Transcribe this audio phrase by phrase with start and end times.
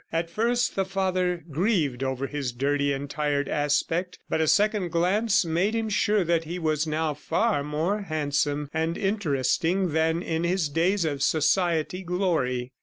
[0.11, 5.45] At first, the father grieved over his dirty and tired aspect, but a second glance
[5.45, 10.69] made him sure that he was now far more handsome and interesting than in his
[10.69, 12.71] days of society glory.